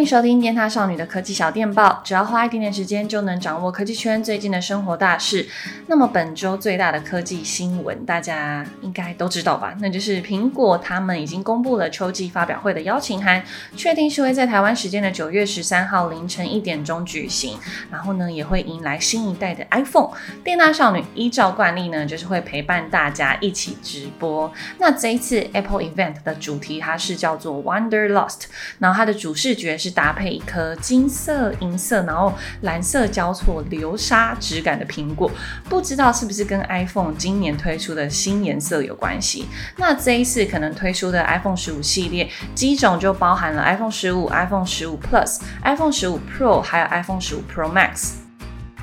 [0.00, 5.46] 迎收听电獭少女的科技小电报，只要花一点点时间就能掌握科技圈最近的生活大事。
[5.88, 9.76] 那么本周最大的科技新闻，大家应该都知道吧？
[9.80, 13.44] 那就是苹果他们已经公布了秋季发表会的邀请函，
[13.76, 17.58] 确定是会在台湾时间的九月十三号凌晨一点钟举行。
[17.90, 20.12] 然后呢，也会迎来新一代的 iPhone。
[20.42, 24.50] 电獭少女依照惯例呢，就是会陪伴大家一起直播。
[24.78, 28.44] 那这一次 Apple Event 的主题它是叫做 Wanderlust，
[28.78, 29.89] 然后它的主视觉是。
[29.90, 35.30] 搭配一颗金色、银色，然后蓝色交错流沙质感的苹果，
[35.68, 39.46] 不知道是不是跟 iPhone 今年推出的新颜色有关系？
[39.76, 48.19] 那这一次可能推出的 iPhone 十五系列机种就包含了 iPhone 十五、iPhone 十五 Plus、iPhone 十五 Pro，还有 iPhone 十五 Pro Max。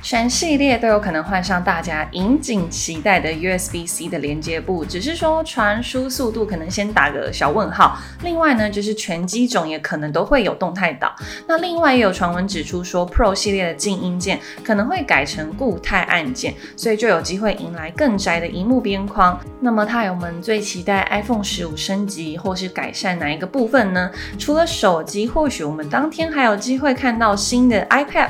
[0.10, 7.98] 全系列都有可能换上大家引颈期待的 USB-C 的连接部，只是说传输速度可能先打个小问号。
[8.24, 11.14] 另外呢，就是全机种也可能都会有动态岛。
[11.46, 19.38] 那另外也有传闻指出说，Pro 系列的静音键可能会改成固态按键，所以就有机会迎来更窄的荧幕边框。
[19.60, 24.10] 那么，他友们最期待 iPhone 十五升级或是改善哪一个部分呢？
[24.40, 28.30] 除了手机，或许我们当天还有机会看到新的 iPad、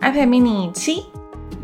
[0.00, 1.06] iPad mini 七。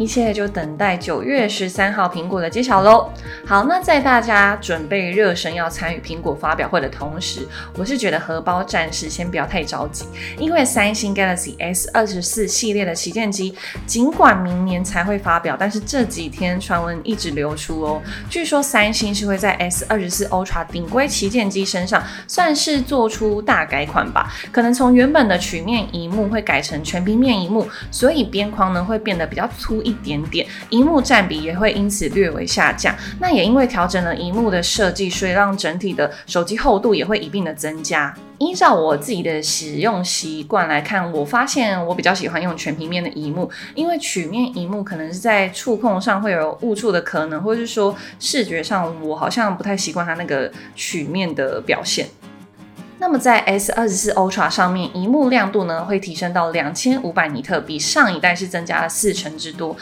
[0.03, 3.09] 一切就等待九月十三号苹果的揭晓喽。
[3.47, 7.47] 好，那在大家准备热身要参与苹果发表会的同时，
[7.79, 13.55] 我是觉得荷包暂时先不要太着急，因为三星 Galaxy S 二十四系列的旗舰机
[13.87, 29.81] 尽管明年才会发表，但是这几天传闻一直流出哦，据说三星是会在 S 二十四 Ultra 顶规旗舰机身上算是做出大改款吧，可能从原本的曲面萤幕会改成全平面萤幕，所以边框呢会变得比较粗。
[29.83, 32.95] 一点点，荧幕占比也会因此略微下降。
[33.21, 38.15] 那也因为调整了荧幕的设计，所以让整体的手机厚度也会一并的增加。
[38.39, 52.09] 依照我自己的使用习惯来看，我发现我比较喜欢用全平面的荧幕，因为曲面荧幕可能是在触控上会有误触的可能，或者是说视觉上我好像不太习惯它那个曲面的表现。
[53.03, 59.77] 那么在 S 二十四 Ultra 上面，荧幕亮度呢会提升到两千五百尼特，比上一代是增加了四成之多。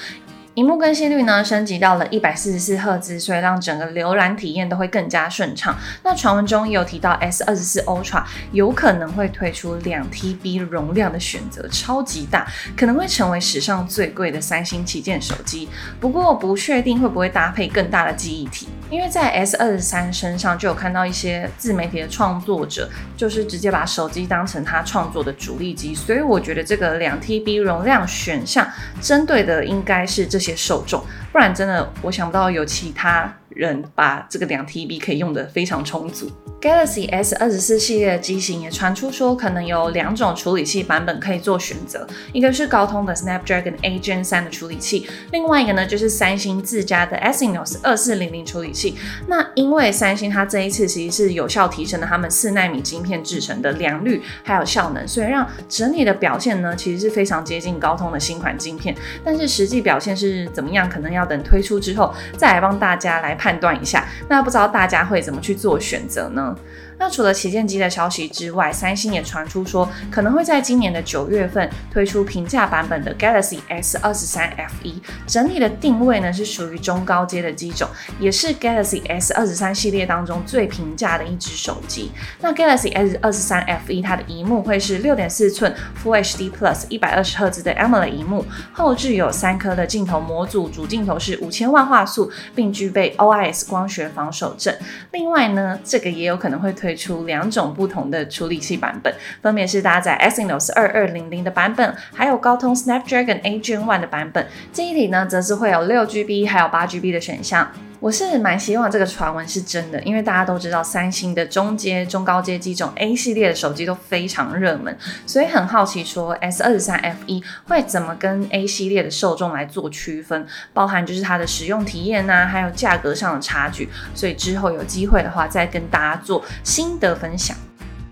[0.54, 5.78] 萤幕更新率呢升级到了一百四十四赫兹，所以让整个浏览体验都会更加顺畅。
[6.02, 12.44] 那传闻中也有提到 S 二十四 Ultra 有可能会推出两 TB 容量的选择，超级大，
[12.76, 15.68] 可能会成为史上最贵的三星旗舰手机。
[16.00, 28.68] 不过不确定会不会搭配更大的记忆体，因为在 S 二十三身上就有看到一些自媒体的创作者，就是直接把手机当成他创作的主力机，所以我觉得这个两 TB 容量选项
[29.00, 36.30] 针对的应该是这这些受众，不然真的我想不到有其他人把这个两 TB 可以用的非常充足。
[36.60, 48.94] Galaxy S 二十四系列的机型也传出说，可能有两种处理器版本可以做选择，一个是高通的 Snapdragon A Gen 三的处理器，另外一个呢就是三星自家的 Exynos 二四零零处理器。
[49.26, 58.94] 那因为三星它这一次其实是有效提升了他们四纳米晶片制成的良率还有效能，所以让整体的表现呢其实是非常接近高通的新款晶片。
[59.24, 64.06] 但是实际表现是怎么样，可能要等推出之后再来帮大家来判断一下。
[64.28, 66.54] 那不知道大家会怎么去做选择呢？
[66.98, 74.96] 那除了旗舰机的消息之外，三星也传出说可能会在今年的九月份推出平价版本的 Galaxy S 二十三 FE，
[75.26, 82.12] 整体的定位呢是属于中高阶的机种，也是 Galaxy S 二十三系列当中最平价的一支手机。
[82.42, 85.74] 那 Galaxy S 二十三 FE 它的荧幕会是六点四寸
[86.04, 94.78] Full HD Plus 一百二十赫兹的 AMOLED 萤幕，后置有三颗的镜头模组，主镜头是五千万画素，并具备 Ys 光学防守阵。
[95.12, 96.90] 另外呢，这个也有可能会推。
[97.00, 99.10] 出两种不同的处理器版本，
[99.40, 104.46] 分别是搭载 s i n o s 二二零零的版本，还有高通 Snapdragon A Gen One 的版本。
[104.70, 107.70] 记忆体呢，则是会有六 GB 还有八 GB 的选项。
[108.00, 114.96] 我是蛮希望这个传闻是真的，因为大家都知道三星的中阶、中高阶机种 A 系列的手机都非常热门，
[115.26, 127.54] 所以很好奇说 S 二十三 FE 会怎么跟 A 系列的受众来做区分，包含就是它的使用体验呐、还有价格上的差距，所以之后有机会的话再跟大家做心得分享。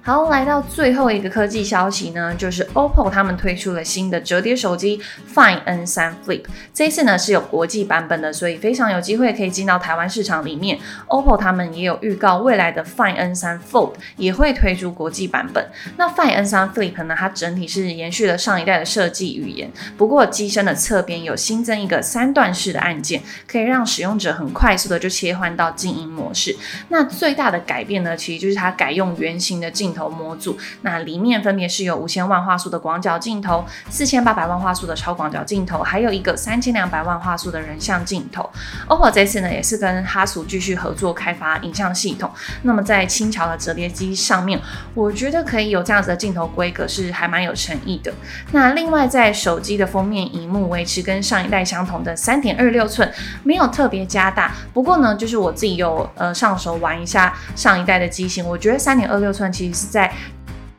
[0.08, 4.98] 好，来到最后一个科技消息呢，就是 OPPO 他们推出了新的折叠手机
[5.34, 10.78] Find N3 Flip，这一次呢是有国际版本的，所以非常有机会可以进到台湾市场里面。
[11.08, 15.70] OPPO 他们也有预告，未来的 Find N3 Fold 也会推出国际版本。
[15.98, 26.56] 那 Find N3 Flip 呢，它整体是延续了上一代的设计语言，不过机身的侧边有新增一个三段式的按键，可以让使用者很快速的就切换到静音模式。
[26.88, 29.97] 那最大的改变呢，其实就是它改用圆形的镜头。
[29.98, 38.48] 头模组，那里面分别是有五千万画素的广角镜头、四千八百万画素的超广角镜头，还有一个三千两百万画素的人像镜头。
[38.86, 42.30] OPPO 这次呢也是跟哈苏继续合作开发影像系统，
[42.62, 44.60] 那么在轻巧的折叠机上面，
[44.94, 48.12] 我觉得可以有这样子的镜头规格是还蛮有诚意的。
[48.52, 53.12] 那另外在手机的封面荧幕维持跟上一代相同的三点二六寸，
[53.42, 54.54] 没有特别加大。
[54.72, 60.12] 不过呢，就是我自己有呃上手玩一下上一代的机型，我觉得三点二六寸其实是在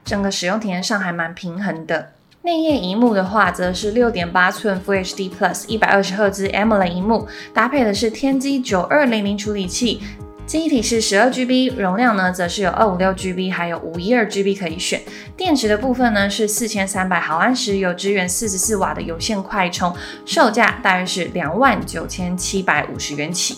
[0.05, 2.13] 整个使用体验上还蛮平衡的。
[2.41, 10.01] 内页荧幕的话，则是六点八寸 Full HD Plus 一百二十赫兹 AMOLED 荧幕，搭配的是天玑九二零零处理器，
[10.45, 15.01] 记忆体是十二 GB，容量呢则是有二五六 GB，还有五一二 GB 可以选。
[15.35, 19.93] 电池的部分呢是四千三百毫安时，有支援四十四瓦的有线快充，
[20.25, 23.57] 售价大约是两万九千七百五十元起。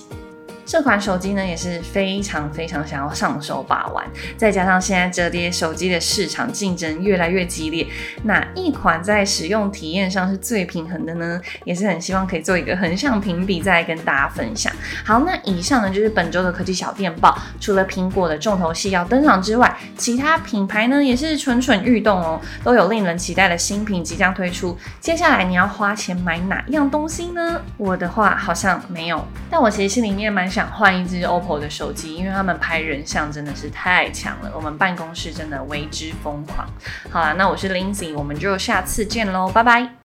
[0.71, 4.07] 这款手机呢也是非常非常想要上手把玩，
[4.37, 7.85] 再加上现在折叠手机的市场竞争越来越激烈，
[8.23, 11.41] 哪一款在使用体验上是最平衡的呢？
[11.65, 14.71] 也是很希望可以做一个横向评比，再来跟大家分享。
[15.03, 17.37] 好，那以上呢就是本周的科技小电报。
[17.59, 24.77] 除了苹果的重头戏要登场之外，其他品牌呢也是蠢蠢欲动哦，都有令人期待的新品即将推出。
[25.01, 27.61] 接下来你要花钱买哪样东西呢？
[27.75, 30.60] 我的话好像没有，但我其实心里面蛮想。
[30.67, 36.67] 换一只 OPPO 的手机，因为他们拍人像真的是太强了，我们办公室真的为之疯狂。
[37.09, 39.95] 好啦，那我是 Lindsay，我们就下次见喽，拜拜。